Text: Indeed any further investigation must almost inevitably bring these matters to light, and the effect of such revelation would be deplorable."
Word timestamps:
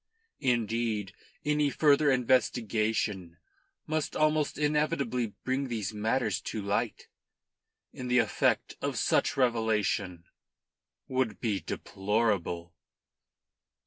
Indeed 0.39 1.13
any 1.45 1.69
further 1.69 2.09
investigation 2.09 3.37
must 3.85 4.15
almost 4.15 4.57
inevitably 4.57 5.35
bring 5.43 5.67
these 5.67 5.93
matters 5.93 6.41
to 6.41 6.59
light, 6.59 7.07
and 7.93 8.09
the 8.09 8.17
effect 8.17 8.75
of 8.81 8.97
such 8.97 9.37
revelation 9.37 10.23
would 11.07 11.39
be 11.39 11.59
deplorable." 11.59 12.73